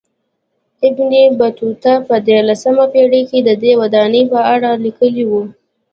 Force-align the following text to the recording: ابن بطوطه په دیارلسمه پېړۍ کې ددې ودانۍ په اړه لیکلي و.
ابن 0.89 1.11
بطوطه 1.39 1.93
په 2.07 2.15
دیارلسمه 2.27 2.85
پېړۍ 2.93 3.21
کې 3.29 3.39
ددې 3.47 3.71
ودانۍ 3.81 4.23
په 4.31 4.39
اړه 4.53 4.69
لیکلي 4.85 5.25
و. 5.29 5.33